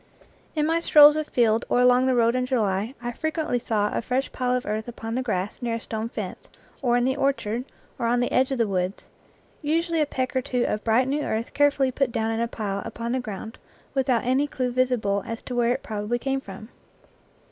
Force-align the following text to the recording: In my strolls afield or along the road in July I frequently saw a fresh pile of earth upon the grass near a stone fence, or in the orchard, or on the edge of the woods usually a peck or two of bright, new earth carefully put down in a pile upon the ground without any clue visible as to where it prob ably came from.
In 0.55 0.65
my 0.65 0.79
strolls 0.79 1.15
afield 1.15 1.63
or 1.69 1.79
along 1.79 2.07
the 2.07 2.15
road 2.15 2.33
in 2.33 2.47
July 2.47 2.95
I 3.03 3.11
frequently 3.11 3.59
saw 3.59 3.95
a 3.95 4.01
fresh 4.01 4.31
pile 4.31 4.55
of 4.55 4.65
earth 4.65 4.87
upon 4.87 5.13
the 5.13 5.21
grass 5.21 5.61
near 5.61 5.75
a 5.75 5.79
stone 5.79 6.09
fence, 6.09 6.49
or 6.81 6.97
in 6.97 7.03
the 7.05 7.15
orchard, 7.15 7.65
or 7.99 8.07
on 8.07 8.19
the 8.19 8.31
edge 8.31 8.51
of 8.51 8.57
the 8.57 8.67
woods 8.67 9.09
usually 9.61 10.01
a 10.01 10.07
peck 10.07 10.35
or 10.35 10.41
two 10.41 10.63
of 10.65 10.83
bright, 10.83 11.07
new 11.07 11.21
earth 11.21 11.53
carefully 11.53 11.91
put 11.91 12.11
down 12.11 12.31
in 12.31 12.39
a 12.39 12.47
pile 12.47 12.81
upon 12.83 13.11
the 13.11 13.19
ground 13.19 13.59
without 13.93 14.23
any 14.23 14.47
clue 14.47 14.71
visible 14.71 15.21
as 15.27 15.43
to 15.43 15.53
where 15.53 15.71
it 15.71 15.83
prob 15.83 16.05
ably 16.05 16.17
came 16.17 16.41
from. 16.41 16.69